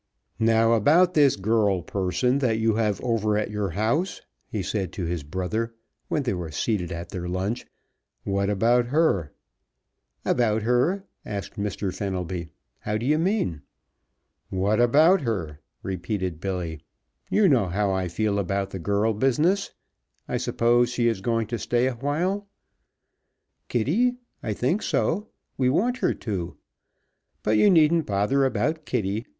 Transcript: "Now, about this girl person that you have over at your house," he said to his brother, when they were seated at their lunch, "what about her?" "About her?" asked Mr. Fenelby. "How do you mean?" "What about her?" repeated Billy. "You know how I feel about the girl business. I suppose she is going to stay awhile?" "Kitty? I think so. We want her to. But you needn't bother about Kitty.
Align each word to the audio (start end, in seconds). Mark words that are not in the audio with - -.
"Now, 0.39 0.73
about 0.73 1.13
this 1.13 1.35
girl 1.35 1.83
person 1.83 2.39
that 2.39 2.57
you 2.57 2.73
have 2.73 2.99
over 3.03 3.37
at 3.37 3.51
your 3.51 3.69
house," 3.69 4.19
he 4.47 4.63
said 4.63 4.91
to 4.93 5.05
his 5.05 5.21
brother, 5.21 5.75
when 6.07 6.23
they 6.23 6.33
were 6.33 6.49
seated 6.49 6.91
at 6.91 7.09
their 7.09 7.29
lunch, 7.29 7.67
"what 8.23 8.49
about 8.49 8.87
her?" 8.87 9.31
"About 10.25 10.63
her?" 10.63 11.03
asked 11.23 11.53
Mr. 11.55 11.95
Fenelby. 11.95 12.49
"How 12.79 12.97
do 12.97 13.05
you 13.05 13.19
mean?" 13.19 13.61
"What 14.49 14.79
about 14.79 15.21
her?" 15.21 15.59
repeated 15.83 16.39
Billy. 16.39 16.81
"You 17.29 17.47
know 17.47 17.67
how 17.67 17.91
I 17.91 18.07
feel 18.07 18.39
about 18.39 18.71
the 18.71 18.79
girl 18.79 19.13
business. 19.13 19.69
I 20.27 20.37
suppose 20.37 20.89
she 20.89 21.07
is 21.09 21.21
going 21.21 21.45
to 21.45 21.59
stay 21.59 21.85
awhile?" 21.85 22.47
"Kitty? 23.67 24.15
I 24.41 24.53
think 24.53 24.81
so. 24.81 25.27
We 25.59 25.69
want 25.69 25.97
her 25.97 26.15
to. 26.15 26.57
But 27.43 27.57
you 27.57 27.69
needn't 27.69 28.07
bother 28.07 28.45
about 28.45 28.85
Kitty. 28.87 29.27